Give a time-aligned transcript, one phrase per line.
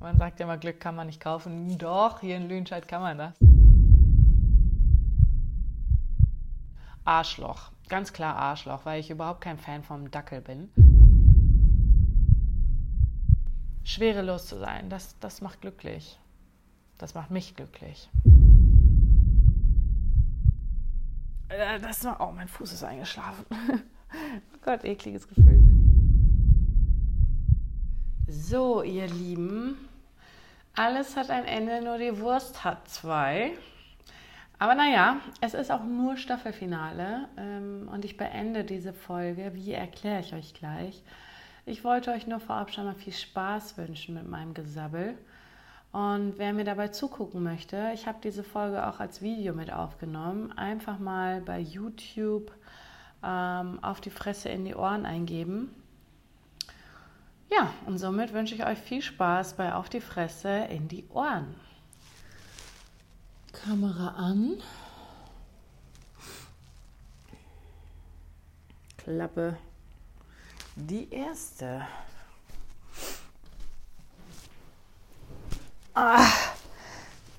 [0.00, 1.76] Man sagt ja immer, Glück kann man nicht kaufen.
[1.76, 3.34] Doch, hier in Lüdenscheid kann man das.
[7.04, 7.70] Arschloch.
[7.90, 10.70] Ganz klar Arschloch, weil ich überhaupt kein Fan vom Dackel bin.
[13.82, 16.18] Schwerelos zu sein, das, das macht glücklich.
[16.96, 18.08] Das macht mich glücklich.
[21.48, 23.44] Äh, das noch, oh, mein Fuß ist eingeschlafen.
[23.50, 25.60] oh Gott, ekliges Gefühl.
[28.28, 29.76] So, ihr Lieben,
[30.80, 33.52] alles hat ein Ende, nur die Wurst hat zwei.
[34.58, 39.50] Aber naja, es ist auch nur Staffelfinale ähm, und ich beende diese Folge.
[39.52, 41.02] Wie erkläre ich euch gleich?
[41.66, 45.18] Ich wollte euch nur vorab schon mal viel Spaß wünschen mit meinem Gesabbel.
[45.92, 50.50] Und wer mir dabei zugucken möchte, ich habe diese Folge auch als Video mit aufgenommen.
[50.56, 52.52] Einfach mal bei YouTube
[53.22, 55.74] ähm, auf die Fresse in die Ohren eingeben.
[57.50, 61.56] Ja, und somit wünsche ich euch viel Spaß bei Auf die Fresse in die Ohren.
[63.52, 64.62] Kamera an.
[68.98, 69.56] Klappe.
[70.76, 71.84] Die erste.
[75.94, 76.24] Ah,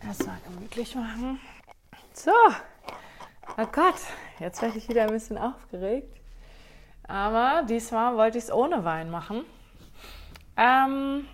[0.06, 1.40] erstmal gemütlich machen.
[2.14, 2.32] So.
[3.58, 3.96] Oh Gott,
[4.40, 6.20] jetzt werde ich wieder ein bisschen aufgeregt.
[7.04, 9.46] Aber diesmal wollte ich es ohne Wein machen.
[10.58, 11.26] Ähm,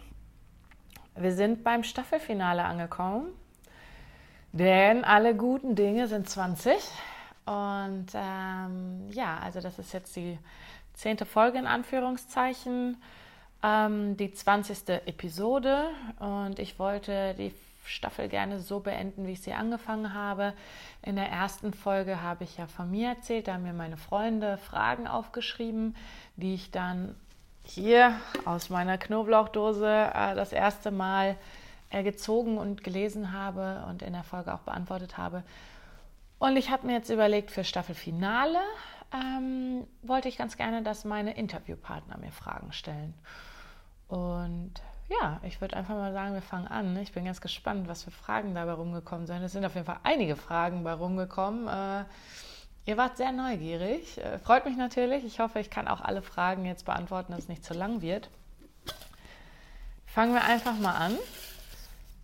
[1.15, 3.27] wir sind beim Staffelfinale angekommen,
[4.51, 6.75] denn alle guten Dinge sind 20.
[7.45, 10.37] Und ähm, ja, also das ist jetzt die
[10.93, 13.01] zehnte Folge in Anführungszeichen,
[13.63, 14.89] ähm, die 20.
[15.07, 15.89] Episode.
[16.19, 17.53] Und ich wollte die
[17.85, 20.53] Staffel gerne so beenden, wie ich sie angefangen habe.
[21.01, 24.57] In der ersten Folge habe ich ja von mir erzählt, da haben mir meine Freunde
[24.57, 25.95] Fragen aufgeschrieben,
[26.35, 27.15] die ich dann
[27.69, 28.15] hier
[28.45, 31.35] aus meiner Knoblauchdose äh, das erste Mal
[31.89, 35.43] äh, gezogen und gelesen habe und in der Folge auch beantwortet habe.
[36.39, 38.59] Und ich habe mir jetzt überlegt, für Staffelfinale
[39.13, 43.13] ähm, wollte ich ganz gerne, dass meine Interviewpartner mir Fragen stellen.
[44.07, 44.73] Und
[45.09, 46.97] ja, ich würde einfach mal sagen, wir fangen an.
[46.97, 49.41] Ich bin ganz gespannt, was für Fragen dabei rumgekommen sind.
[49.41, 51.67] Es sind auf jeden Fall einige Fragen bei rumgekommen.
[51.67, 52.05] Äh,
[52.87, 54.17] Ihr wart sehr neugierig.
[54.17, 55.25] Äh, freut mich natürlich.
[55.25, 58.29] Ich hoffe, ich kann auch alle Fragen jetzt beantworten, dass es nicht zu lang wird.
[60.05, 61.17] Fangen wir einfach mal an.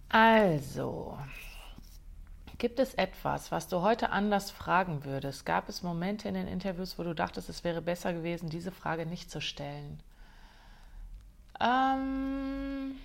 [0.07, 1.17] Also,
[2.59, 5.45] gibt es etwas, was du heute anders fragen würdest?
[5.45, 9.05] Gab es Momente in den Interviews, wo du dachtest, es wäre besser gewesen, diese Frage
[9.05, 10.01] nicht zu stellen?
[11.59, 12.95] Ähm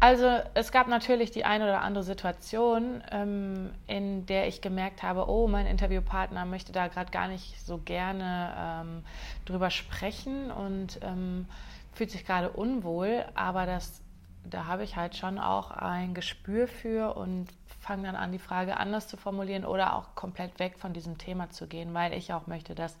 [0.00, 5.28] also es gab natürlich die eine oder andere Situation, ähm, in der ich gemerkt habe,
[5.28, 9.04] oh, mein Interviewpartner möchte da gerade gar nicht so gerne ähm,
[9.44, 11.46] drüber sprechen und ähm,
[11.92, 14.00] fühlt sich gerade unwohl, aber das,
[14.44, 17.48] da habe ich halt schon auch ein Gespür für und
[17.80, 21.50] fange dann an, die Frage anders zu formulieren oder auch komplett weg von diesem Thema
[21.50, 22.96] zu gehen, weil ich auch möchte, dass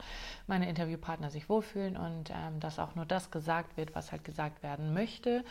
[0.46, 4.62] meine Interviewpartner sich wohlfühlen und ähm, dass auch nur das gesagt wird, was halt gesagt
[4.62, 5.44] werden möchte.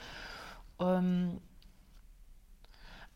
[0.80, 1.42] Ähm,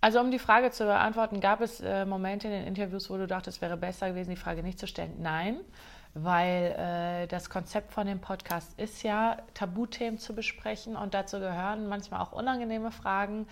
[0.04, 3.26] also um die Frage zu beantworten, gab es äh, Momente in den Interviews, wo du
[3.26, 5.14] dachtest, es wäre besser gewesen, die Frage nicht zu stellen?
[5.22, 5.62] Nein,
[6.14, 11.88] weil äh, das Konzept von dem Podcast ist ja, Tabuthemen zu besprechen und dazu gehören
[11.88, 13.48] manchmal auch unangenehme Fragen.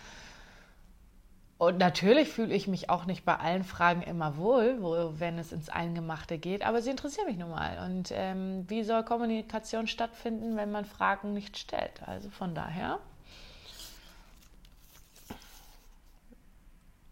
[1.57, 5.51] Und natürlich fühle ich mich auch nicht bei allen Fragen immer wohl, wo, wenn es
[5.51, 7.77] ins Eingemachte geht, aber sie interessieren mich nun mal.
[7.85, 12.01] Und ähm, wie soll Kommunikation stattfinden, wenn man Fragen nicht stellt?
[12.07, 12.99] Also von daher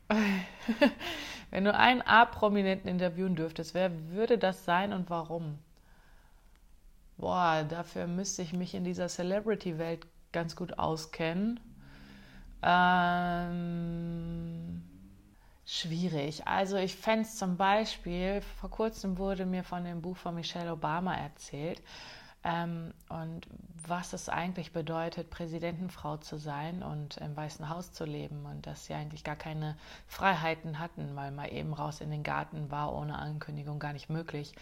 [1.52, 5.58] Wenn du einen A-Prominenten interviewen dürftest, wer würde das sein und warum?
[7.18, 11.60] Boah, dafür müsste ich mich in dieser Celebrity-Welt ganz gut auskennen.
[12.62, 13.64] Ähm,
[15.66, 16.48] schwierig.
[16.48, 20.72] Also ich fände es zum Beispiel, vor kurzem wurde mir von dem Buch von Michelle
[20.72, 21.82] Obama erzählt
[22.44, 23.48] ähm, und
[23.88, 28.86] was es eigentlich bedeutet, Präsidentenfrau zu sein und im Weißen Haus zu leben und dass
[28.86, 29.76] sie eigentlich gar keine
[30.08, 34.54] Freiheiten hatten, weil mal eben raus in den Garten war ohne Ankündigung gar nicht möglich.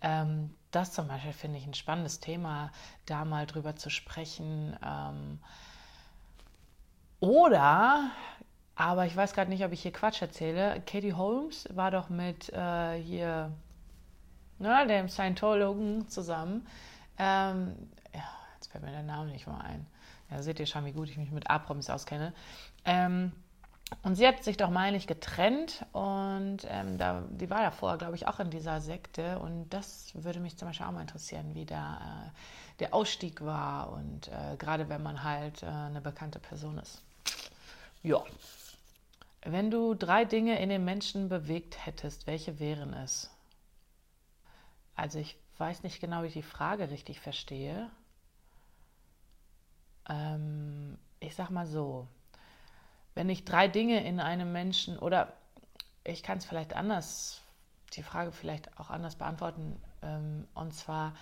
[0.00, 2.72] Ähm, das zum Beispiel finde ich ein spannendes Thema,
[3.06, 4.76] da mal drüber zu sprechen.
[4.84, 5.38] Ähm,
[7.20, 8.10] oder
[8.80, 10.82] aber ich weiß gerade nicht, ob ich hier Quatsch erzähle.
[10.86, 13.52] Katie Holmes war doch mit äh, hier,
[14.58, 16.66] na, dem Scientologen zusammen.
[17.20, 17.74] Ähm,
[18.14, 18.24] ja,
[18.54, 19.86] jetzt fällt mir der Name nicht mal ein.
[20.30, 22.32] Ja, seht ihr schon, wie gut ich mich mit A-Promis auskenne.
[22.84, 23.32] Ähm,
[24.02, 27.98] Und sie hat sich doch, meine ich, getrennt und ähm, da, die war ja vorher,
[27.98, 29.38] glaube ich, auch in dieser Sekte.
[29.40, 32.30] Und das würde mich zum Beispiel auch mal interessieren, wie da äh,
[32.78, 37.02] der Ausstieg war und äh, gerade wenn man halt äh, eine bekannte Person ist.
[38.02, 38.22] Ja.
[39.42, 43.30] Wenn du drei Dinge in den Menschen bewegt hättest, welche wären es?
[44.94, 47.90] Also ich weiß nicht genau, wie ich die Frage richtig verstehe.
[50.08, 52.08] Ähm, ich sag mal so,
[53.14, 55.34] wenn ich drei Dinge in einem Menschen oder
[56.04, 57.42] ich kann es vielleicht anders,
[57.92, 59.80] die Frage vielleicht auch anders beantworten.
[60.02, 61.14] Ähm, und zwar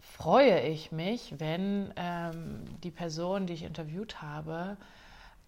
[0.00, 4.76] freue ich mich, wenn ähm, die Person, die ich interviewt habe,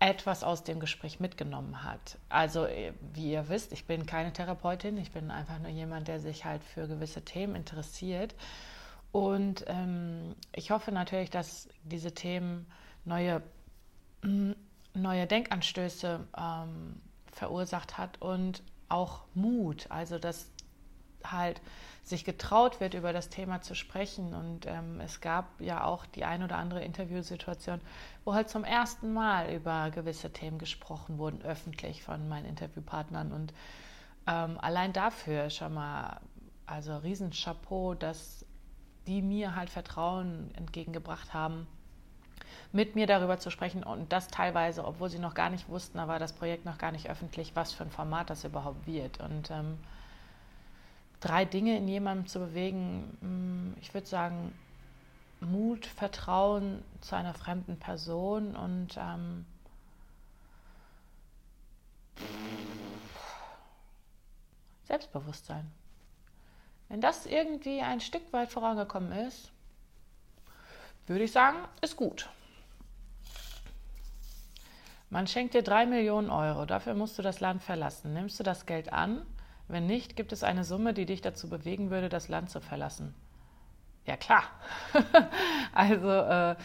[0.00, 2.18] etwas aus dem Gespräch mitgenommen hat.
[2.28, 6.20] Also, äh, wie ihr wisst, ich bin keine Therapeutin, ich bin einfach nur jemand, der
[6.20, 8.34] sich halt für gewisse Themen interessiert.
[9.12, 12.66] Und ähm, ich hoffe natürlich, dass diese Themen
[13.04, 13.42] neue
[14.94, 17.00] neue Denkanstöße ähm,
[17.32, 20.50] verursacht hat und auch Mut, also dass
[21.24, 21.60] halt
[22.02, 24.34] sich getraut wird, über das Thema zu sprechen.
[24.34, 27.80] Und ähm, es gab ja auch die ein oder andere Interviewsituation,
[28.24, 33.32] wo halt zum ersten Mal über gewisse Themen gesprochen wurden, öffentlich von meinen Interviewpartnern.
[33.32, 33.52] Und
[34.26, 36.20] ähm, allein dafür schon mal,
[36.66, 38.44] also Riesenchapeau, dass
[39.06, 41.66] die mir halt Vertrauen entgegengebracht haben
[42.72, 46.06] mit mir darüber zu sprechen und das teilweise, obwohl sie noch gar nicht wussten, da
[46.06, 49.20] war das Projekt noch gar nicht öffentlich, was für ein Format das überhaupt wird.
[49.20, 49.78] Und ähm,
[51.20, 54.54] drei Dinge in jemandem zu bewegen, hm, ich würde sagen,
[55.40, 59.46] Mut, Vertrauen zu einer fremden Person und ähm,
[64.84, 65.70] Selbstbewusstsein.
[66.88, 69.52] Wenn das irgendwie ein Stück weit vorangekommen ist,
[71.06, 72.28] würde ich sagen, ist gut.
[75.08, 78.12] Man schenkt dir drei Millionen Euro, dafür musst du das Land verlassen.
[78.12, 79.24] Nimmst du das Geld an?
[79.70, 83.14] Wenn nicht, gibt es eine Summe, die dich dazu bewegen würde, das Land zu verlassen.
[84.04, 84.42] Ja klar.
[85.72, 86.56] also äh,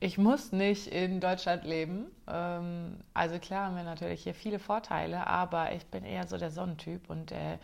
[0.00, 2.06] ich muss nicht in Deutschland leben.
[2.26, 6.50] Ähm, also klar haben wir natürlich hier viele Vorteile, aber ich bin eher so der
[6.50, 7.58] Sonnentyp und äh,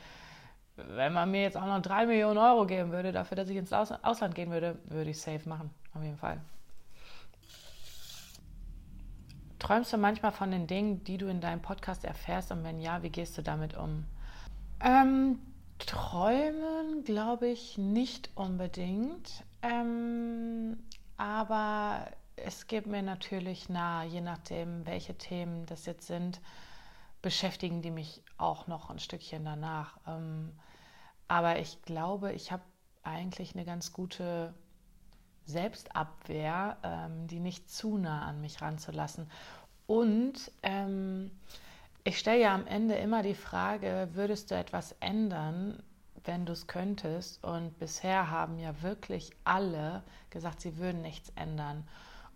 [0.76, 3.72] wenn man mir jetzt auch noch drei Millionen Euro geben würde dafür, dass ich ins
[3.72, 6.40] Ausland gehen würde, würde ich safe machen, auf jeden Fall.
[9.58, 12.50] Träumst du manchmal von den Dingen, die du in deinem Podcast erfährst?
[12.50, 14.04] Und wenn ja, wie gehst du damit um?
[14.80, 15.38] Ähm,
[15.78, 19.44] träumen glaube ich nicht unbedingt.
[19.62, 20.78] Ähm,
[21.16, 22.06] aber
[22.36, 26.40] es geht mir natürlich nahe, je nachdem, welche Themen das jetzt sind,
[27.22, 29.98] beschäftigen die mich auch noch ein Stückchen danach.
[30.06, 30.52] Ähm,
[31.28, 32.62] aber ich glaube, ich habe
[33.02, 34.54] eigentlich eine ganz gute
[35.44, 39.30] Selbstabwehr, ähm, die nicht zu nah an mich ranzulassen.
[39.86, 41.30] Und ähm,
[42.04, 45.82] ich stelle ja am Ende immer die Frage, würdest du etwas ändern,
[46.24, 47.42] wenn du es könntest?
[47.44, 51.86] Und bisher haben ja wirklich alle gesagt, sie würden nichts ändern.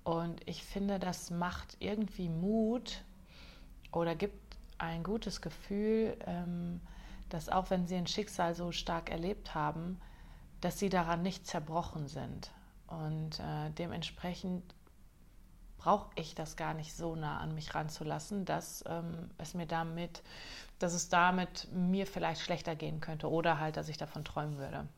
[0.02, 3.02] Und ich finde, das macht irgendwie Mut
[3.90, 6.80] oder gibt ein gutes Gefühl, ähm,
[7.30, 9.98] dass auch wenn sie ein Schicksal so stark erlebt haben,
[10.60, 12.50] dass sie daran nicht zerbrochen sind.
[12.86, 14.62] Und äh, dementsprechend
[15.84, 20.22] brauche ich das gar nicht so nah an mich ranzulassen, dass ähm, es mir damit,
[20.78, 24.88] dass es damit mir vielleicht schlechter gehen könnte oder halt, dass ich davon träumen würde.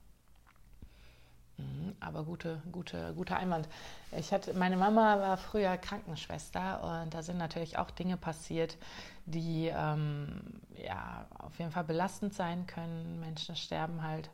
[1.59, 3.69] Mhm, aber gute, gute, guter Einwand.
[4.12, 8.79] Ich hatte, meine Mama war früher Krankenschwester und da sind natürlich auch Dinge passiert,
[9.25, 10.41] die ähm,
[10.77, 13.19] ja auf jeden Fall belastend sein können.
[13.19, 14.31] Menschen sterben halt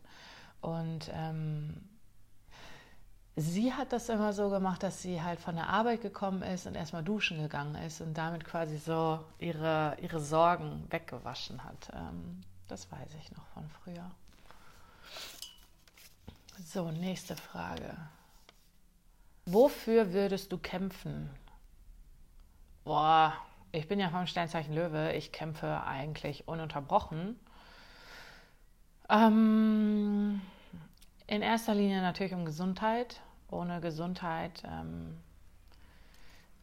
[0.60, 1.88] und ähm,
[3.36, 6.74] sie hat das immer so gemacht, dass sie halt von der Arbeit gekommen ist und
[6.74, 11.90] erstmal duschen gegangen ist und damit quasi so ihre, ihre Sorgen weggewaschen hat.
[11.94, 14.10] Ähm, das weiß ich noch von früher.
[16.64, 17.96] So, nächste Frage.
[19.46, 21.30] Wofür würdest du kämpfen?
[22.84, 23.34] Boah,
[23.72, 25.12] ich bin ja vom Sternzeichen Löwe.
[25.14, 27.38] Ich kämpfe eigentlich ununterbrochen.
[29.08, 30.40] Ähm,
[31.32, 33.22] in erster Linie natürlich um Gesundheit.
[33.50, 35.16] Ohne Gesundheit ähm,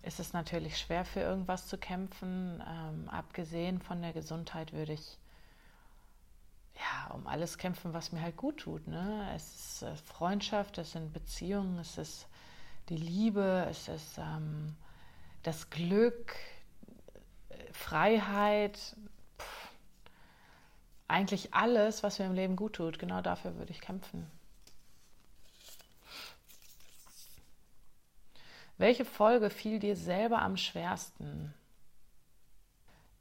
[0.03, 2.61] ist es natürlich schwer für irgendwas zu kämpfen.
[2.67, 5.17] Ähm, abgesehen von der Gesundheit würde ich
[6.75, 8.87] ja um alles kämpfen, was mir halt gut tut.
[8.87, 9.31] Ne?
[9.35, 12.27] Es ist äh, Freundschaft, es sind Beziehungen, es ist
[12.89, 14.75] die Liebe, es ist ähm,
[15.41, 16.35] das Glück,
[17.71, 18.95] Freiheit,
[21.07, 22.99] eigentlich alles, was mir im Leben gut tut.
[22.99, 24.29] Genau dafür würde ich kämpfen.
[28.79, 31.53] Welche Folge fiel dir selber am schwersten?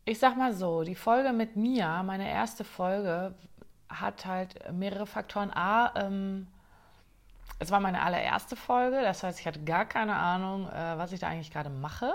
[0.08, 3.34] ich sag mal so, die Folge mit Mia, meine erste Folge,
[3.90, 5.50] hat halt mehrere Faktoren.
[5.50, 6.46] A, ähm,
[7.58, 11.20] es war meine allererste Folge, das heißt, ich hatte gar keine Ahnung, äh, was ich
[11.20, 12.14] da eigentlich gerade mache.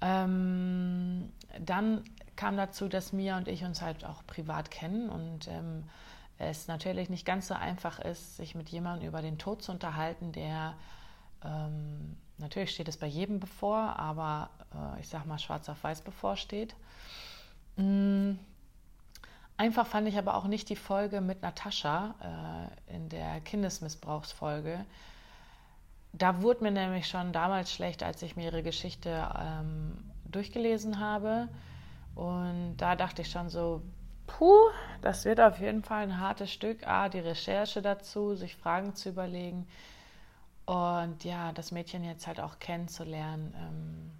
[0.00, 2.02] Ähm, dann
[2.34, 5.84] kam dazu, dass Mia und ich uns halt auch privat kennen und ähm,
[6.38, 10.32] es natürlich nicht ganz so einfach ist, sich mit jemandem über den Tod zu unterhalten,
[10.32, 10.74] der
[11.44, 16.02] ähm, natürlich steht es bei jedem bevor, aber äh, ich sag mal schwarz auf weiß
[16.02, 16.74] bevorsteht.
[17.76, 18.38] Mhm.
[19.56, 24.84] Einfach fand ich aber auch nicht die Folge mit Natascha äh, in der Kindesmissbrauchsfolge.
[26.12, 31.48] Da wurde mir nämlich schon damals schlecht, als ich mir ihre Geschichte ähm, durchgelesen habe.
[32.14, 33.82] Und da dachte ich schon so,
[34.26, 34.70] puh,
[35.00, 36.86] das wird auf jeden Fall ein hartes Stück.
[36.86, 39.66] A, die Recherche dazu, sich Fragen zu überlegen.
[40.64, 43.54] Und ja, das Mädchen jetzt halt auch kennenzulernen.
[43.56, 44.10] Ähm,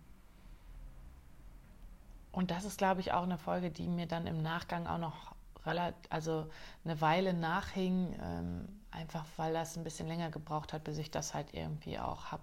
[2.32, 5.34] und das ist, glaube ich, auch eine Folge, die mir dann im Nachgang auch noch
[5.64, 6.50] relativ, also
[6.84, 11.34] eine Weile nachhing, ähm, einfach weil das ein bisschen länger gebraucht hat, bis ich das
[11.34, 12.40] halt irgendwie auch hab,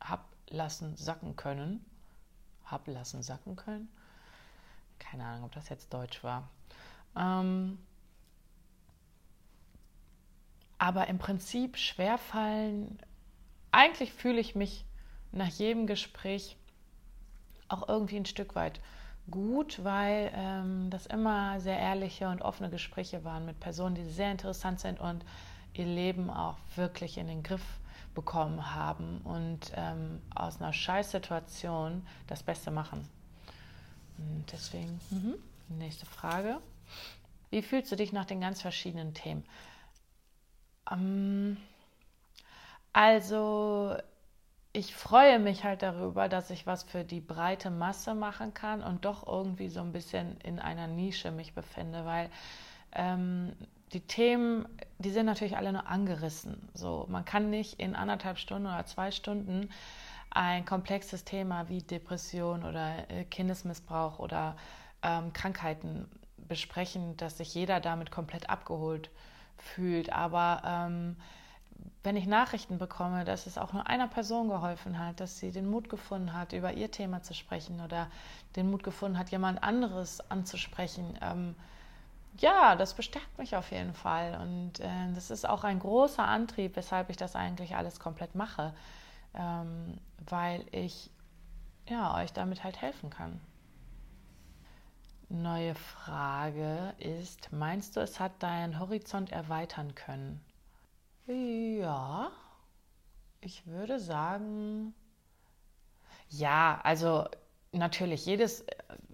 [0.00, 1.84] hab lassen sacken können.
[2.64, 3.88] Hab lassen sacken können.
[4.98, 6.48] Keine Ahnung, ob das jetzt Deutsch war.
[7.16, 7.78] Ähm,
[10.78, 12.98] aber im Prinzip schwerfallen,
[13.72, 14.84] eigentlich fühle ich mich
[15.32, 16.56] nach jedem Gespräch
[17.68, 18.80] auch irgendwie ein Stück weit
[19.30, 24.30] gut, weil ähm, das immer sehr ehrliche und offene Gespräche waren mit Personen, die sehr
[24.30, 25.24] interessant sind und
[25.74, 27.64] ihr Leben auch wirklich in den Griff
[28.14, 33.08] bekommen haben und ähm, aus einer Scheißsituation das Beste machen.
[34.18, 35.34] Und deswegen, mhm.
[35.68, 36.58] nächste Frage.
[37.50, 39.44] Wie fühlst du dich nach den ganz verschiedenen Themen?
[40.90, 41.56] Ähm,
[42.92, 43.96] also
[44.72, 49.04] ich freue mich halt darüber, dass ich was für die breite Masse machen kann und
[49.04, 52.30] doch irgendwie so ein bisschen in einer Nische mich befinde, weil
[52.94, 53.52] ähm,
[53.92, 54.66] die Themen,
[54.98, 56.70] die sind natürlich alle nur angerissen.
[56.72, 59.68] So, man kann nicht in anderthalb Stunden oder zwei Stunden
[60.30, 64.56] ein komplexes Thema wie Depression oder äh, Kindesmissbrauch oder
[65.02, 66.08] ähm, Krankheiten
[66.48, 69.10] besprechen, dass sich jeder damit komplett abgeholt
[69.58, 70.10] fühlt.
[70.10, 71.16] Aber ähm,
[72.02, 75.70] wenn ich Nachrichten bekomme, dass es auch nur einer Person geholfen hat, dass sie den
[75.70, 78.08] Mut gefunden hat, über ihr Thema zu sprechen oder
[78.56, 81.54] den Mut gefunden hat, jemand anderes anzusprechen, ähm,
[82.38, 84.38] ja, das bestärkt mich auf jeden Fall.
[84.40, 88.74] Und äh, das ist auch ein großer Antrieb, weshalb ich das eigentlich alles komplett mache,
[89.34, 89.98] ähm,
[90.28, 91.10] weil ich
[91.88, 93.40] ja, euch damit halt helfen kann.
[95.28, 100.40] Neue Frage ist, meinst du, es hat deinen Horizont erweitern können?
[101.26, 102.30] Ja,
[103.40, 104.94] ich würde sagen,
[106.28, 107.26] ja, also
[107.72, 108.64] natürlich, jedes,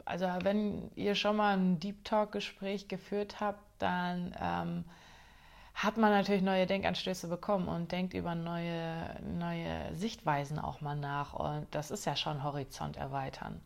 [0.05, 4.85] also wenn ihr schon mal ein Deep Talk-Gespräch geführt habt, dann ähm,
[5.75, 11.35] hat man natürlich neue Denkanstöße bekommen und denkt über neue, neue Sichtweisen auch mal nach.
[11.35, 13.61] Und das ist ja schon Horizont erweitern.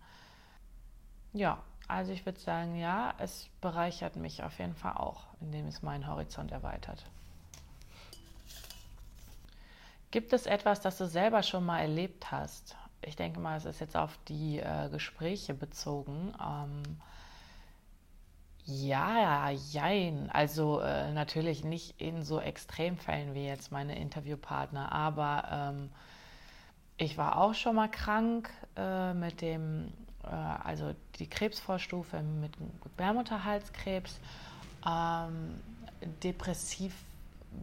[1.35, 1.59] Ja,
[1.89, 6.07] also ich würde sagen, ja, es bereichert mich auf jeden Fall auch, indem es meinen
[6.07, 7.05] Horizont erweitert.
[10.13, 12.77] Gibt es etwas, das du selber schon mal erlebt hast?
[13.01, 16.35] Ich denke mal, es ist jetzt auf die äh, Gespräche bezogen.
[16.39, 16.83] Ähm,
[18.67, 20.31] ja, jein.
[20.31, 25.91] Also äh, natürlich nicht in so Extremfällen wie jetzt meine Interviewpartner, aber ähm,
[26.99, 32.53] ich war auch schon mal krank äh, mit dem, äh, also die Krebsvorstufe mit
[32.83, 34.21] Gebärmutterhalskrebs.
[34.87, 35.55] Ähm,
[36.23, 36.95] depressiv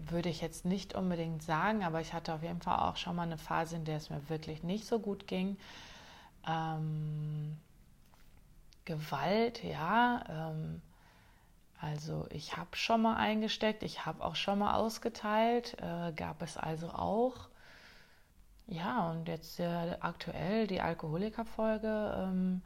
[0.08, 3.24] würde ich jetzt nicht unbedingt sagen, aber ich hatte auf jeden Fall auch schon mal
[3.24, 5.58] eine Phase, in der es mir wirklich nicht so gut ging.
[6.48, 7.58] Ähm,
[8.86, 10.24] Gewalt, ja.
[10.30, 10.82] Ähm,
[11.82, 16.58] also ich habe schon mal eingesteckt, ich habe auch schon mal ausgeteilt, äh, gab es
[16.58, 17.50] also auch.
[18.68, 22.62] Ja, und jetzt äh, aktuell die Alkoholikerfolge, ähm,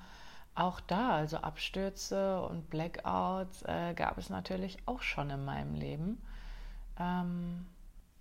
[0.56, 6.22] auch da, also Abstürze und Blackouts äh, gab es natürlich auch schon in meinem Leben.
[7.00, 7.66] Ähm,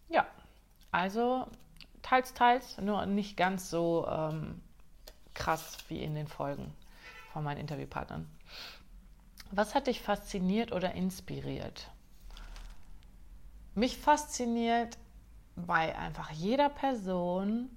[0.09, 0.27] ja,
[0.91, 1.47] also
[2.03, 4.61] teils, teils, nur nicht ganz so ähm,
[5.35, 6.73] krass wie in den Folgen
[7.33, 8.29] von meinen Interviewpartnern.
[9.51, 11.91] Was hat dich fasziniert oder inspiriert?
[13.75, 14.99] Mich fasziniert
[15.57, 17.71] bei einfach jeder Person,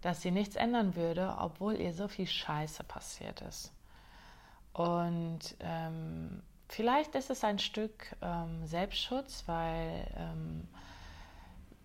[0.00, 3.72] dass sie nichts ändern würde, obwohl ihr so viel Scheiße passiert ist.
[4.72, 6.42] Und ähm,
[6.72, 10.68] Vielleicht ist es ein Stück ähm, Selbstschutz, weil ähm,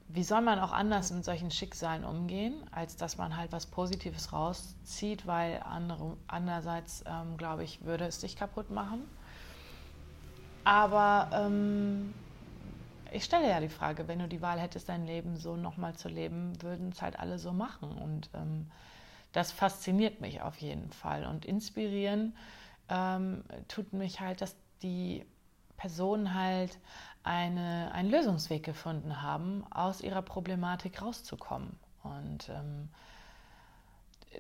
[0.10, 4.32] wie soll man auch anders mit solchen Schicksalen umgehen, als dass man halt was Positives
[4.32, 9.02] rauszieht, weil andere, andererseits, ähm, glaube ich, würde es dich kaputt machen.
[10.64, 12.14] Aber ähm,
[13.12, 16.10] ich stelle ja die Frage, wenn du die Wahl hättest, dein Leben so nochmal zu
[16.10, 17.92] leben, würden es halt alle so machen.
[17.92, 18.70] Und ähm,
[19.32, 21.26] das fasziniert mich auf jeden Fall.
[21.26, 22.36] Und inspirieren
[22.88, 25.26] ähm, tut mich halt, dass die
[25.78, 26.78] Personen halt
[27.24, 31.76] eine, einen Lösungsweg gefunden haben, aus ihrer Problematik rauszukommen.
[32.04, 32.90] Und ähm,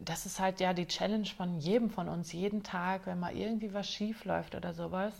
[0.01, 3.73] das ist halt ja die Challenge von jedem von uns, jeden Tag, wenn mal irgendwie
[3.73, 5.13] was schief läuft oder sowas.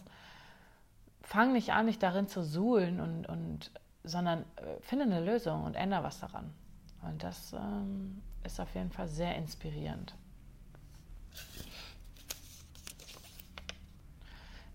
[1.21, 3.71] Fang nicht an, dich darin zu suhlen, und, und,
[4.03, 6.53] sondern äh, finde eine Lösung und ändere was daran.
[7.01, 10.15] Und das ähm, ist auf jeden Fall sehr inspirierend.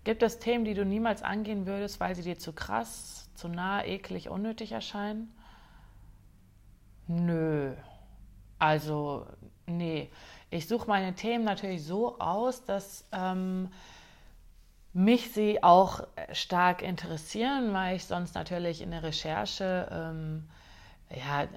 [0.03, 3.83] Gibt es Themen, die du niemals angehen würdest, weil sie dir zu krass, zu nah,
[3.83, 5.31] eklig, unnötig erscheinen?
[7.07, 7.73] Nö.
[8.57, 9.27] Also,
[9.67, 10.11] nee.
[10.49, 13.69] Ich suche meine Themen natürlich so aus, dass ähm,
[14.93, 20.49] mich sie auch stark interessieren, weil ich sonst natürlich in der Recherche, ähm,
[21.09, 21.47] ja,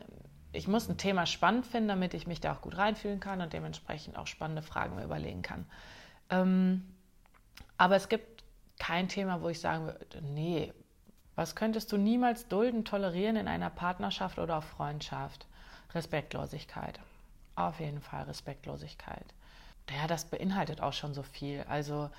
[0.53, 3.53] ich muss ein Thema spannend finden, damit ich mich da auch gut reinfühlen kann und
[3.53, 5.67] dementsprechend auch spannende Fragen mir überlegen kann.
[6.31, 6.85] Ähm,
[7.77, 8.34] aber es gibt
[8.85, 10.71] kein Thema, wo ich sagen würde, nee,
[11.37, 15.47] was könntest du niemals dulden, tolerieren in einer Partnerschaft oder auch Freundschaft?
[15.95, 17.01] Respektlosigkeit.
[17.57, 19.25] Auf jeden Fall Respektlosigkeit.
[19.89, 21.65] Ja, das beinhaltet auch schon so viel.
[21.67, 22.11] Also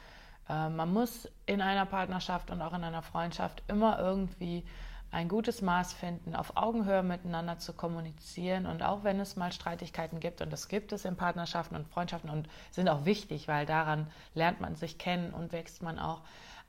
[0.50, 4.64] äh, man muss in einer Partnerschaft und auch in einer Freundschaft immer irgendwie
[5.12, 10.20] ein gutes Maß finden, auf Augenhöhe miteinander zu kommunizieren und auch wenn es mal Streitigkeiten
[10.20, 14.08] gibt, und das gibt es in Partnerschaften und Freundschaften und sind auch wichtig, weil daran
[14.34, 16.22] lernt man sich kennen und wächst man auch,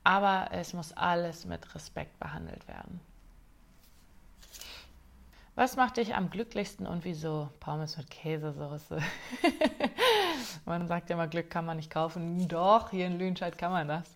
[0.07, 3.01] aber es muss alles mit Respekt behandelt werden.
[5.57, 7.49] Was macht dich am glücklichsten und wieso?
[7.59, 9.03] Pommes mit Käsesoße.
[10.65, 12.47] man sagt ja immer, Glück kann man nicht kaufen.
[12.47, 14.15] Doch, hier in Lüdenscheid kann man das.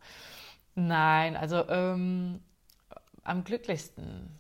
[0.76, 2.40] Nein, also ähm,
[3.24, 4.38] am glücklichsten?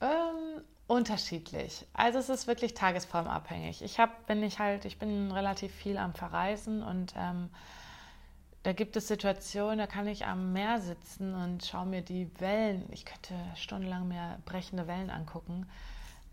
[0.00, 1.84] Ähm, unterschiedlich.
[1.92, 3.82] Also es ist wirklich tagesformabhängig.
[3.82, 7.50] Ich habe, wenn ich halt, ich bin relativ viel am Verreisen und ähm,
[8.64, 12.88] da gibt es Situationen, da kann ich am Meer sitzen und schaue mir die Wellen,
[12.90, 15.66] ich könnte stundenlang mehr brechende Wellen angucken.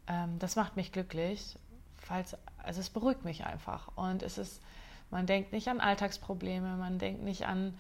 [0.08, 1.58] Ähm, das macht mich glücklich,
[1.98, 3.90] falls, also es beruhigt mich einfach.
[3.98, 4.62] Und es ist,
[5.10, 7.78] man denkt nicht an Alltagsprobleme, man denkt nicht an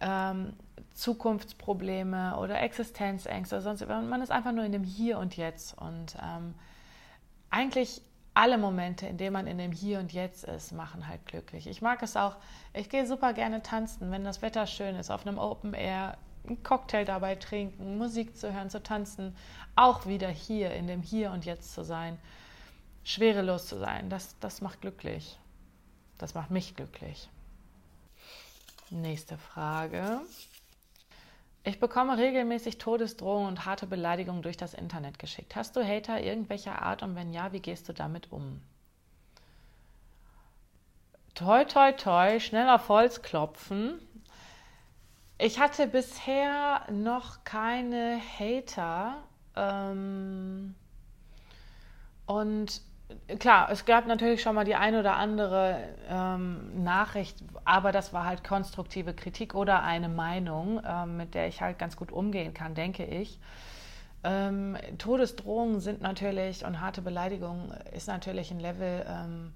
[0.00, 0.54] ähm,
[0.94, 6.16] Zukunftsprobleme oder Existenzängste oder sonst man ist einfach nur in dem Hier und Jetzt und
[6.22, 6.54] ähm,
[7.50, 8.00] eigentlich
[8.36, 11.66] alle Momente, in denen man in dem Hier und Jetzt ist, machen halt glücklich.
[11.66, 12.36] Ich mag es auch,
[12.74, 16.62] ich gehe super gerne tanzen, wenn das Wetter schön ist, auf einem Open Air, einen
[16.62, 19.34] Cocktail dabei trinken, Musik zu hören, zu tanzen,
[19.74, 22.18] auch wieder hier, in dem Hier und Jetzt zu sein,
[23.04, 25.38] schwerelos zu sein, das, das macht glücklich.
[26.18, 27.30] Das macht mich glücklich.
[28.90, 30.20] Nächste Frage.
[31.66, 35.56] Ich bekomme regelmäßig Todesdrohungen und harte Beleidigungen durch das Internet geschickt.
[35.56, 38.62] Hast du Hater irgendwelcher Art und wenn ja, wie gehst du damit um?
[41.34, 43.98] Toi, toi, toi, schnell auf Holz klopfen.
[45.38, 49.24] Ich hatte bisher noch keine Hater.
[49.56, 50.76] Ähm,
[52.26, 52.80] und
[53.38, 58.24] klar, es gab natürlich schon mal die eine oder andere ähm, Nachricht, aber das war
[58.24, 62.74] halt konstruktive Kritik oder eine Meinung, ähm, mit der ich halt ganz gut umgehen kann,
[62.74, 63.38] denke ich.
[64.24, 69.52] Ähm, Todesdrohungen sind natürlich und harte Beleidigungen ist natürlich ein Level, ähm,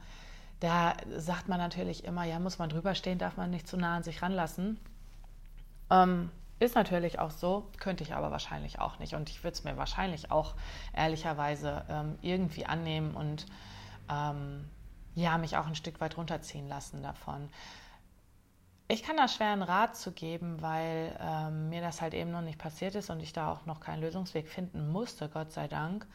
[0.61, 3.97] da sagt man natürlich immer, ja, muss man drüber stehen, darf man nicht zu nah
[3.97, 4.79] an sich ranlassen.
[5.91, 9.15] Ähm, ist natürlich auch so, könnte ich aber wahrscheinlich auch nicht.
[9.15, 10.55] Und ich würde es mir wahrscheinlich auch
[10.95, 13.47] ehrlicherweise ähm, irgendwie annehmen und
[14.11, 14.69] ähm,
[15.15, 17.49] ja, mich auch ein Stück weit runterziehen lassen davon.
[18.89, 22.43] Ich kann da schwer einen Rat zu geben, weil ähm, mir das halt eben noch
[22.43, 26.07] nicht passiert ist und ich da auch noch keinen Lösungsweg finden musste, Gott sei Dank.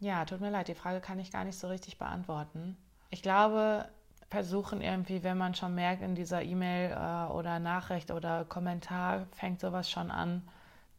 [0.00, 2.76] Ja, tut mir leid, die Frage kann ich gar nicht so richtig beantworten.
[3.10, 3.88] Ich glaube,
[4.34, 9.60] versuchen irgendwie, wenn man schon merkt in dieser E-Mail äh, oder Nachricht oder Kommentar, fängt
[9.60, 10.42] sowas schon an,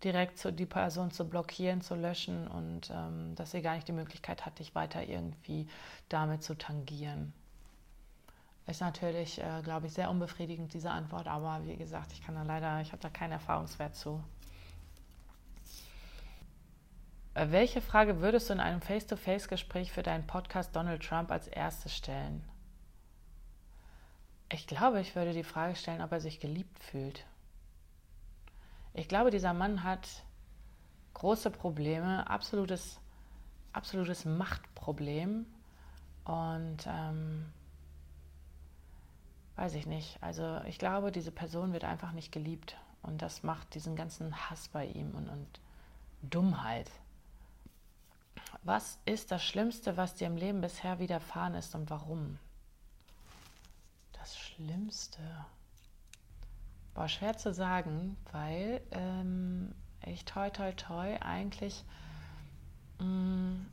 [0.06, 3.92] direkt zu, die Person zu blockieren, zu löschen und ähm, dass sie gar nicht die
[3.92, 5.68] Möglichkeit hat, dich weiter irgendwie
[6.08, 7.34] damit zu tangieren.
[8.68, 12.44] Ist natürlich, äh, glaube ich, sehr unbefriedigend, diese Antwort, aber wie gesagt, ich kann da
[12.44, 14.24] leider, ich habe da keinen Erfahrungswert zu.
[17.34, 21.94] Äh, welche Frage würdest du in einem Face-to-Face-Gespräch für deinen Podcast Donald Trump als erstes
[21.94, 22.42] stellen?
[24.50, 27.26] Ich glaube, ich würde die Frage stellen, ob er sich geliebt fühlt.
[28.94, 30.08] Ich glaube, dieser Mann hat
[31.14, 33.00] große Probleme, absolutes
[33.76, 35.46] absolutes Machtproblem.
[36.24, 37.46] Und ähm,
[39.58, 40.18] weiß ich nicht.
[40.22, 42.78] Also ich glaube, diese Person wird einfach nicht geliebt.
[43.04, 45.60] Und das macht diesen ganzen Hass bei ihm und, und
[46.24, 46.90] Dummheit.
[48.64, 52.40] Was ist das Schlimmste, was dir im Leben bisher widerfahren ist und warum?
[54.26, 55.22] Das Schlimmste.
[56.96, 59.72] War schwer zu sagen, weil ähm,
[60.04, 61.84] ich toi toi toi eigentlich
[62.98, 63.66] mh, mm,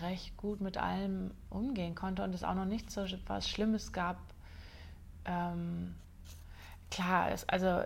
[0.00, 4.16] recht gut mit allem umgehen konnte und es auch noch nicht so was Schlimmes gab.
[5.26, 5.94] Ähm,
[6.90, 7.82] klar, es, also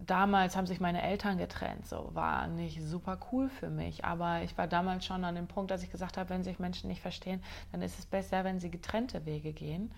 [0.00, 4.58] damals haben sich meine Eltern getrennt, so war nicht super cool für mich, aber ich
[4.58, 7.42] war damals schon an dem Punkt, dass ich gesagt habe, wenn sich Menschen nicht verstehen,
[7.72, 9.90] dann ist es besser, wenn sie getrennte Wege gehen.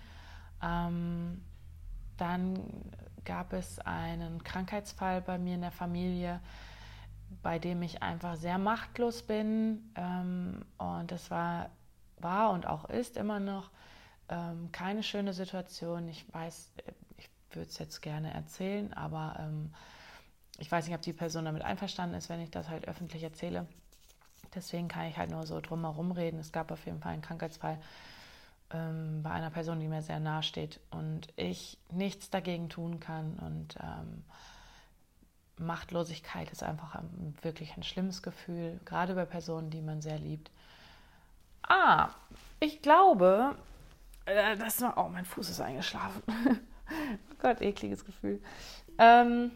[0.61, 1.41] Ähm,
[2.17, 2.59] dann
[3.25, 6.39] gab es einen Krankheitsfall bei mir in der Familie,
[7.41, 9.91] bei dem ich einfach sehr machtlos bin.
[9.95, 11.69] Ähm, und das war,
[12.17, 13.69] war und auch ist immer noch
[14.29, 16.07] ähm, keine schöne Situation.
[16.07, 16.71] Ich weiß,
[17.17, 19.73] ich würde es jetzt gerne erzählen, aber ähm,
[20.57, 23.67] ich weiß nicht, ob die Person damit einverstanden ist, wenn ich das halt öffentlich erzähle.
[24.53, 26.39] Deswegen kann ich halt nur so drumherum reden.
[26.39, 27.79] Es gab auf jeden Fall einen Krankheitsfall
[28.73, 33.37] ähm, bei einer Person, die mir sehr nahe steht und ich nichts dagegen tun kann.
[33.39, 34.23] Und ähm,
[35.57, 40.51] Machtlosigkeit ist einfach ein, wirklich ein schlimmes Gefühl, gerade bei Personen, die man sehr liebt.
[41.63, 42.09] Ah,
[42.59, 43.55] ich glaube,
[44.25, 46.23] äh, das war, oh, mein Fuß ist eingeschlafen.
[46.27, 48.41] oh Gott, ekliges Gefühl.
[48.97, 49.51] Ähm,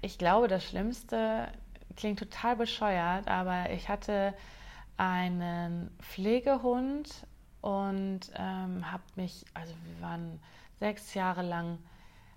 [0.00, 1.48] ich glaube, das Schlimmste
[1.96, 4.34] klingt total bescheuert, aber ich hatte
[4.96, 7.26] einen Pflegehund
[7.62, 10.40] und ähm, habe mich, also wir waren
[10.78, 11.78] sechs Jahre lang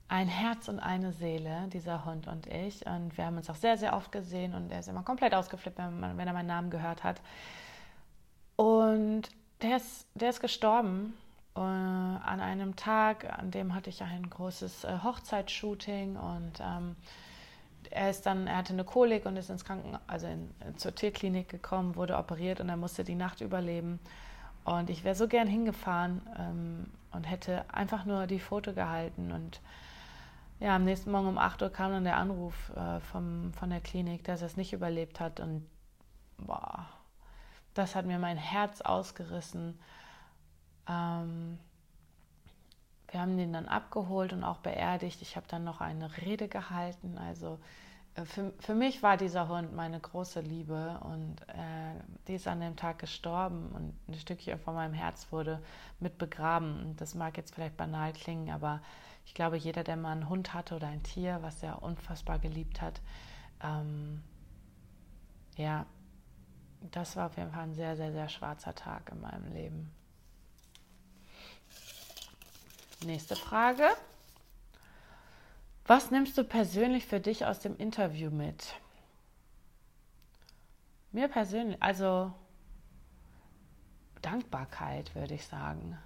[0.07, 2.85] ein Herz und eine Seele, dieser Hund und ich.
[2.85, 5.77] Und wir haben uns auch sehr, sehr oft gesehen und er ist immer komplett ausgeflippt,
[5.77, 7.21] wenn, man, wenn er meinen Namen gehört hat.
[8.55, 9.23] Und
[9.61, 11.13] der ist, der ist gestorben
[11.55, 16.95] äh, an einem Tag, an dem hatte ich ein großes äh, Hochzeitsshooting und ähm,
[17.89, 21.49] er ist dann, er hatte eine Kolik und ist ins Kranken, also in, zur Tierklinik
[21.49, 23.99] gekommen, wurde operiert und er musste die Nacht überleben.
[24.65, 29.31] Und ich wäre so gern hingefahren ähm, und hätte einfach nur die Foto gehalten.
[29.31, 29.61] Und
[30.59, 33.79] ja, am nächsten Morgen um 8 Uhr kam dann der Anruf äh, vom, von der
[33.79, 35.39] Klinik, dass er es nicht überlebt hat.
[35.39, 35.67] Und
[36.37, 36.87] boah,
[37.75, 39.79] das hat mir mein Herz ausgerissen.
[40.89, 41.59] Ähm,
[43.11, 45.21] wir haben den dann abgeholt und auch beerdigt.
[45.21, 47.19] Ich habe dann noch eine Rede gehalten.
[47.19, 47.59] Also
[48.23, 52.77] für, für mich war dieser Hund meine große Liebe und äh, die ist an dem
[52.77, 55.61] Tag gestorben und ein Stückchen von meinem Herz wurde
[55.99, 56.79] mit begraben.
[56.81, 58.81] Und das mag jetzt vielleicht banal klingen, aber
[59.25, 62.81] ich glaube, jeder, der mal einen Hund hatte oder ein Tier, was er unfassbar geliebt
[62.81, 63.01] hat,
[63.61, 64.23] ähm,
[65.57, 65.85] ja,
[66.91, 69.91] das war auf jeden Fall ein sehr, sehr, sehr schwarzer Tag in meinem Leben.
[73.03, 73.89] Nächste Frage.
[75.87, 78.73] Was nimmst du persönlich für dich aus dem Interview mit?
[81.11, 82.33] Mir persönlich, also
[84.21, 85.97] Dankbarkeit würde ich sagen,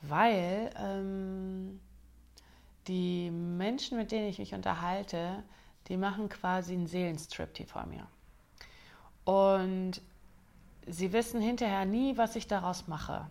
[0.00, 1.80] weil ähm,
[2.86, 5.44] die Menschen, mit denen ich mich unterhalte,
[5.88, 8.06] die machen quasi einen Seelenstrip die vor mir.
[9.24, 10.00] Und
[10.86, 13.30] sie wissen hinterher nie, was ich daraus mache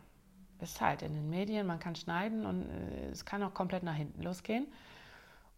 [0.62, 3.96] ist halt in den Medien, man kann schneiden und äh, es kann auch komplett nach
[3.96, 4.68] hinten losgehen.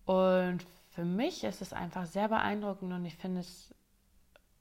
[0.06, 3.74] Und für mich ist es einfach sehr beeindruckend und ich finde es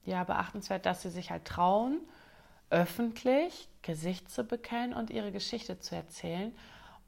[0.05, 2.00] ja beachtenswert, dass sie sich halt trauen,
[2.70, 6.55] öffentlich Gesicht zu bekennen und ihre Geschichte zu erzählen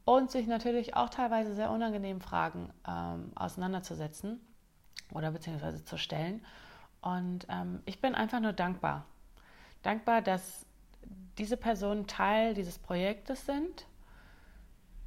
[0.05, 4.41] und sich natürlich auch teilweise sehr unangenehmen Fragen ähm, auseinanderzusetzen
[5.13, 6.45] oder beziehungsweise zu stellen.
[7.01, 9.05] Und ähm, ich bin einfach nur dankbar.
[9.83, 10.67] Dankbar, dass
[11.39, 13.87] diese Personen Teil dieses Projektes sind,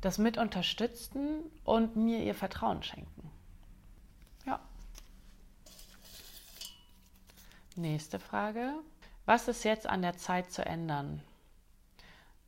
[0.02, 3.32] das mit unterstützen und mir ihr Vertrauen schenken.
[4.46, 4.60] Ja.
[7.76, 8.74] Nächste Frage.
[9.26, 11.22] Was ist jetzt an der Zeit zu ändern?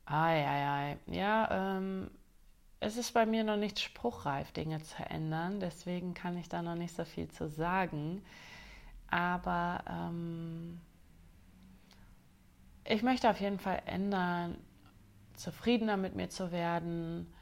[0.06, 0.98] Eieiei.
[1.08, 2.10] Ja, ähm,
[2.80, 5.60] es ist bei mir noch nicht spruchreif, Dinge zu ändern.
[5.60, 8.24] Deswegen kann ich da noch nicht so viel zu sagen.
[9.10, 10.80] Aber ähm,
[12.86, 14.58] ich möchte auf jeden Fall ändern,
[15.36, 17.34] zufriedener mit mir zu werden,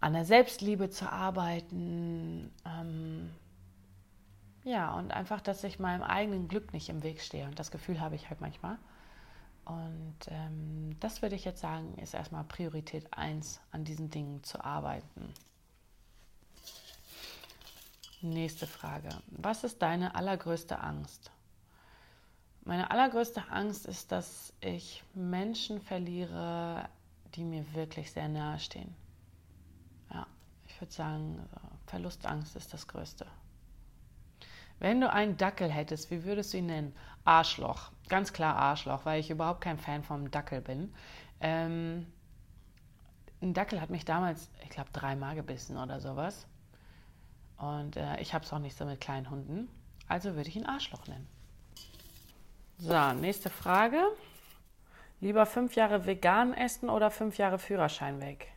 [0.00, 2.50] an der Selbstliebe zu arbeiten.
[2.64, 3.30] Ähm,
[4.64, 7.46] ja, und einfach, dass ich meinem eigenen Glück nicht im Weg stehe.
[7.46, 8.78] Und das Gefühl habe ich halt manchmal.
[9.66, 14.62] Und ähm, das würde ich jetzt sagen, ist erstmal Priorität 1, an diesen Dingen zu
[14.64, 15.32] arbeiten.
[18.22, 19.10] Nächste Frage.
[19.28, 21.30] Was ist deine allergrößte Angst?
[22.62, 26.88] Meine allergrößte Angst ist, dass ich Menschen verliere,
[27.34, 28.94] die mir wirklich sehr nahe stehen.
[30.10, 30.26] Ja,
[30.66, 31.46] ich würde sagen,
[31.86, 33.26] Verlustangst ist das Größte.
[34.78, 36.94] Wenn du einen Dackel hättest, wie würdest du ihn nennen?
[37.24, 37.90] Arschloch.
[38.08, 40.92] Ganz klar Arschloch, weil ich überhaupt kein Fan vom Dackel bin.
[41.40, 42.06] Ähm,
[43.40, 46.46] ein Dackel hat mich damals, ich glaube, dreimal gebissen oder sowas.
[47.56, 49.68] Und äh, ich habe es auch nicht so mit kleinen Hunden.
[50.08, 51.26] Also würde ich ihn Arschloch nennen.
[52.78, 54.02] So, nächste Frage.
[55.20, 58.48] Lieber fünf Jahre vegan essen oder fünf Jahre Führerschein weg?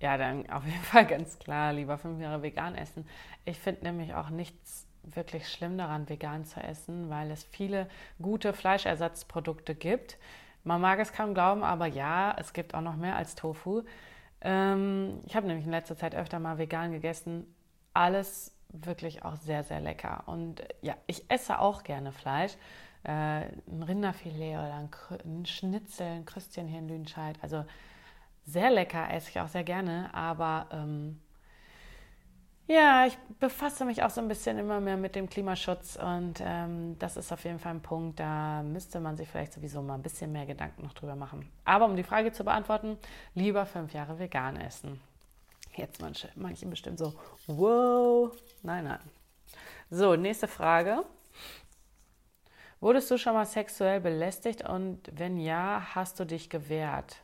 [0.00, 3.06] Ja, dann auf jeden Fall ganz klar, lieber fünf Jahre vegan essen.
[3.44, 7.88] Ich finde nämlich auch nichts wirklich schlimm daran, vegan zu essen, weil es viele
[8.20, 10.18] gute Fleischersatzprodukte gibt.
[10.64, 13.82] Man mag es kaum glauben, aber ja, es gibt auch noch mehr als Tofu.
[14.40, 17.46] Ähm, ich habe nämlich in letzter Zeit öfter mal vegan gegessen.
[17.94, 20.24] Alles wirklich auch sehr, sehr lecker.
[20.26, 22.52] Und ja, ich esse auch gerne Fleisch.
[23.04, 24.90] Äh, ein Rinderfilet oder ein,
[25.24, 27.38] ein Schnitzel, ein Krüstchen hier in Lüdenscheid.
[27.42, 27.64] Also
[28.44, 30.10] sehr lecker, esse ich auch sehr gerne.
[30.12, 31.20] Aber ähm,
[32.68, 36.98] ja, ich befasse mich auch so ein bisschen immer mehr mit dem Klimaschutz und ähm,
[36.98, 40.02] das ist auf jeden Fall ein Punkt, da müsste man sich vielleicht sowieso mal ein
[40.02, 41.50] bisschen mehr Gedanken noch drüber machen.
[41.64, 42.98] Aber um die Frage zu beantworten,
[43.34, 45.00] lieber fünf Jahre vegan essen.
[45.76, 47.14] Jetzt manche, manche bestimmt so,
[47.46, 48.30] wow,
[48.62, 49.00] nein, nein.
[49.88, 51.04] So, nächste Frage.
[52.80, 57.16] Wurdest du schon mal sexuell belästigt und wenn ja, hast du dich gewehrt?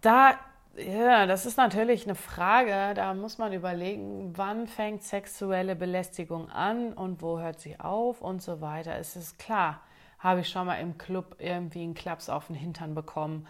[0.00, 0.38] Da
[0.76, 2.94] ja, das ist natürlich eine Frage.
[2.94, 8.42] Da muss man überlegen, wann fängt sexuelle Belästigung an und wo hört sie auf und
[8.42, 8.96] so weiter.
[8.96, 9.80] Es ist klar,
[10.18, 13.46] habe ich schon mal im Club irgendwie einen Klaps auf den Hintern bekommen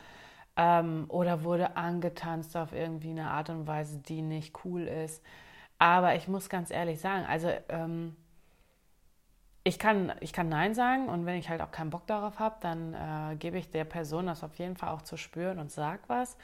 [0.56, 5.22] ähm, oder wurde angetanzt auf irgendwie eine Art und Weise, die nicht cool ist.
[5.78, 8.16] Aber ich muss ganz ehrlich sagen, also ähm,
[9.64, 12.56] ich kann, ich kann Nein sagen und wenn ich halt auch keinen Bock darauf habe,
[12.60, 16.00] dann äh, gebe ich der Person das auf jeden Fall auch zu spüren und sag
[16.08, 16.36] was.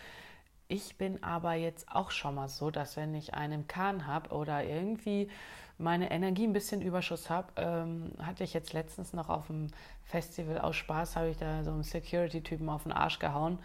[0.68, 4.64] Ich bin aber jetzt auch schon mal so, dass wenn ich einen Kahn habe oder
[4.64, 5.28] irgendwie
[5.76, 9.68] meine Energie ein bisschen Überschuss habe, ähm, hatte ich jetzt letztens noch auf dem
[10.04, 13.58] Festival aus Spaß, habe ich da so einen Security-Typen auf den Arsch gehauen,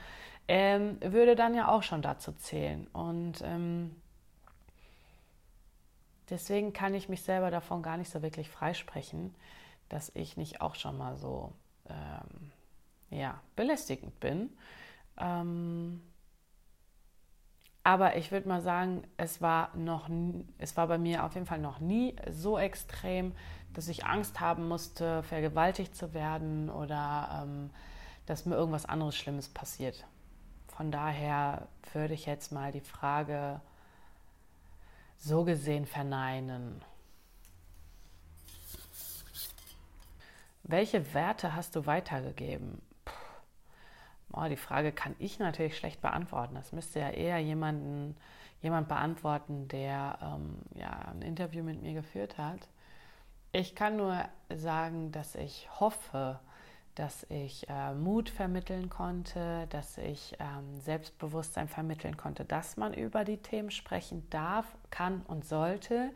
[0.48, 2.88] ähm, würde dann ja auch schon dazu zählen.
[2.88, 3.96] Und ähm,
[6.30, 9.36] deswegen kann ich mich selber davon gar nicht so wirklich freisprechen,
[9.88, 11.54] dass ich nicht auch schon mal so
[11.88, 12.52] ähm,
[13.12, 14.50] ja, belästigend bin.
[17.90, 20.12] Aber ich würde mal sagen, es war noch,
[20.60, 23.34] es war bei mir auf jeden Fall noch nie so extrem,
[23.74, 27.72] dass ich Angst haben musste, vergewaltigt zu werden oder ähm,
[28.28, 30.06] dass mir irgendwas anderes Schlimmes passiert.
[30.68, 33.60] Von daher würde ich jetzt mal die Frage
[35.18, 36.86] so gesehen verneinen.
[40.62, 42.84] Welche Werte hast du weitergegeben?
[44.32, 46.56] Oh, die Frage kann ich natürlich schlecht beantworten.
[46.56, 48.16] Das müsste ja eher jemanden,
[48.62, 52.68] jemand beantworten, der ähm, ja, ein Interview mit mir geführt hat.
[53.52, 56.40] Ich kann nur sagen, dass ich hoffe,
[56.94, 63.24] dass ich äh, Mut vermitteln konnte, dass ich ähm, Selbstbewusstsein vermitteln konnte, dass man über
[63.24, 66.12] die Themen sprechen darf, kann und sollte.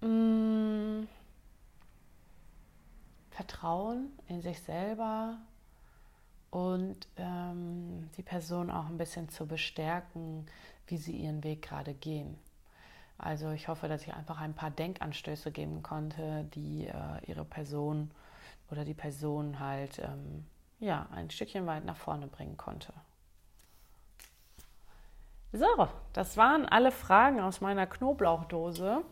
[0.00, 1.06] Mmh.
[3.30, 5.38] Vertrauen in sich selber,
[6.52, 10.46] und ähm, die Person auch ein bisschen zu bestärken,
[10.86, 12.38] wie sie ihren Weg gerade gehen.
[13.16, 16.92] Also ich hoffe, dass ich einfach ein paar Denkanstöße geben konnte, die äh,
[17.26, 18.10] ihre Person
[18.70, 20.44] oder die Person halt ähm,
[20.78, 22.92] ja ein Stückchen weit nach vorne bringen konnte.
[25.52, 29.02] So, das waren alle Fragen aus meiner Knoblauchdose.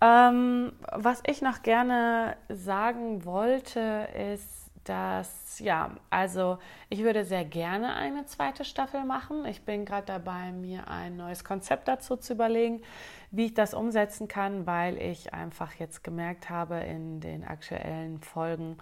[0.00, 7.94] Ähm, was ich noch gerne sagen wollte, ist, dass, ja, also ich würde sehr gerne
[7.94, 9.44] eine zweite Staffel machen.
[9.46, 12.82] Ich bin gerade dabei, mir ein neues Konzept dazu zu überlegen,
[13.30, 18.76] wie ich das umsetzen kann, weil ich einfach jetzt gemerkt habe in den aktuellen Folgen,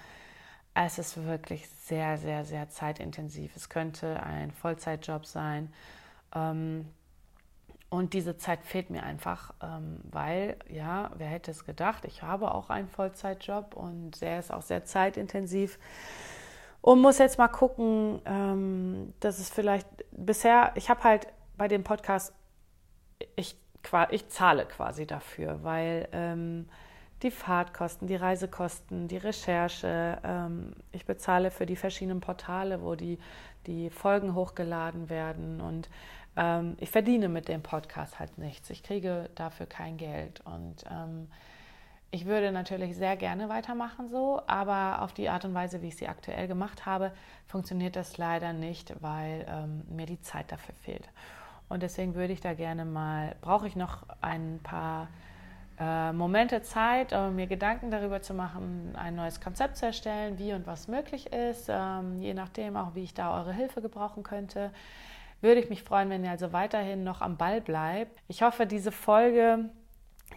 [0.75, 3.55] es ist wirklich sehr, sehr, sehr zeitintensiv.
[3.55, 5.73] Es könnte ein Vollzeitjob sein.
[6.35, 6.89] Ähm,
[7.95, 12.53] und diese Zeit fehlt mir einfach, ähm, weil, ja, wer hätte es gedacht, ich habe
[12.53, 15.79] auch einen Vollzeitjob und der ist auch sehr zeitintensiv.
[16.81, 21.85] Und muss jetzt mal gucken, ähm, dass es vielleicht bisher, ich habe halt bei dem
[21.85, 22.33] Podcast,
[23.37, 23.57] ich,
[24.11, 26.69] ich zahle quasi dafür, weil ähm,
[27.23, 30.19] die Fahrtkosten, die Reisekosten, die Recherche,
[30.93, 33.19] ich bezahle für die verschiedenen Portale, wo die,
[33.67, 35.89] die Folgen hochgeladen werden und
[36.37, 38.71] ähm, ich verdiene mit dem Podcast halt nichts.
[38.71, 40.41] Ich kriege dafür kein Geld.
[40.45, 41.29] Und ähm,
[42.11, 45.97] Ich würde natürlich sehr gerne weitermachen so, aber auf die Art und Weise, wie ich
[45.97, 47.11] sie aktuell gemacht habe,
[47.47, 51.09] funktioniert das leider nicht, weil ähm, mir die Zeit dafür fehlt.
[51.69, 55.09] Und deswegen würde ich da gerne mal, brauche ich noch ein paar
[55.81, 60.53] äh, Momente Zeit, um mir Gedanken darüber zu machen, ein neues Konzept zu erstellen, wie
[60.53, 64.71] und was möglich ist, ähm, je nachdem auch, wie ich da eure Hilfe gebrauchen könnte.
[65.45, 68.19] Würde ich mich freuen, wenn ihr also weiterhin noch am Ball bleibt.
[68.29, 69.69] Ich hoffe, diese Folge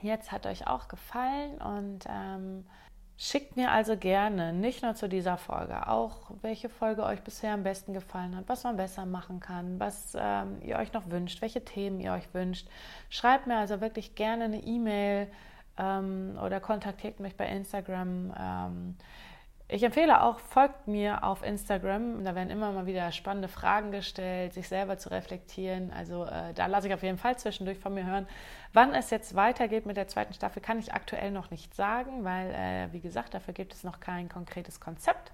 [0.01, 2.65] jetzt hat euch auch gefallen und ähm,
[3.17, 7.63] schickt mir also gerne, nicht nur zu dieser Folge, auch welche Folge euch bisher am
[7.63, 11.63] besten gefallen hat, was man besser machen kann, was ähm, ihr euch noch wünscht, welche
[11.63, 12.67] Themen ihr euch wünscht.
[13.09, 15.31] Schreibt mir also wirklich gerne eine E-Mail
[15.77, 18.33] ähm, oder kontaktiert mich bei Instagram.
[19.69, 22.23] Ich empfehle auch, folgt mir auf Instagram.
[22.23, 25.91] Da werden immer mal wieder spannende Fragen gestellt, sich selber zu reflektieren.
[25.91, 28.27] Also äh, da lasse ich auf jeden Fall zwischendurch von mir hören.
[28.71, 32.51] Wann es jetzt weitergeht mit der zweiten Staffel, kann ich aktuell noch nicht sagen, weil,
[32.53, 35.33] äh, wie gesagt, dafür gibt es noch kein konkretes Konzept.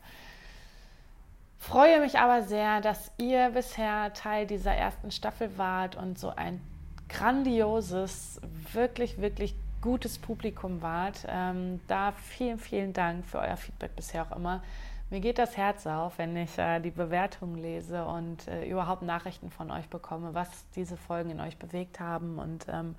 [1.60, 6.60] Freue mich aber sehr, dass ihr bisher Teil dieser ersten Staffel wart und so ein
[7.08, 8.42] grandioses,
[8.74, 11.26] wirklich, wirklich gutes Publikum wart.
[11.28, 14.64] Ähm, da vielen, vielen Dank für euer Feedback bisher auch immer.
[15.10, 19.52] Mir geht das Herz auf, wenn ich äh, die Bewertungen lese und äh, überhaupt Nachrichten
[19.52, 22.40] von euch bekomme, was diese Folgen in euch bewegt haben.
[22.40, 22.96] Und ähm,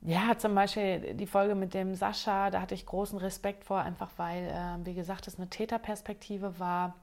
[0.00, 4.08] ja, zum Beispiel die Folge mit dem Sascha, da hatte ich großen Respekt vor, einfach
[4.16, 6.94] weil, äh, wie gesagt, es eine Täterperspektive war,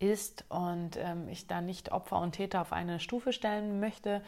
[0.00, 4.20] ist und ähm, ich da nicht Opfer und Täter auf eine Stufe stellen möchte.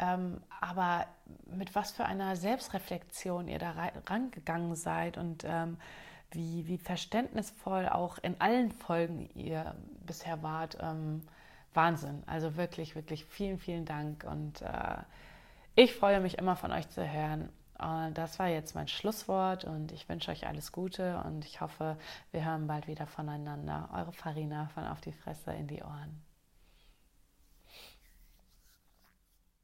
[0.00, 1.06] Ähm, aber
[1.46, 3.74] mit was für einer Selbstreflexion ihr da
[4.06, 5.76] rangegangen seid und ähm,
[6.32, 9.74] wie, wie verständnisvoll auch in allen Folgen ihr
[10.06, 10.78] bisher wart.
[10.80, 11.22] Ähm,
[11.74, 12.22] Wahnsinn.
[12.26, 14.24] Also wirklich, wirklich vielen, vielen Dank.
[14.24, 14.98] Und äh,
[15.74, 17.48] ich freue mich immer von euch zu hören.
[17.78, 21.96] Und das war jetzt mein Schlusswort und ich wünsche euch alles Gute und ich hoffe,
[22.30, 23.88] wir hören bald wieder voneinander.
[23.94, 26.29] Eure Farina von Auf die Fresse in die Ohren.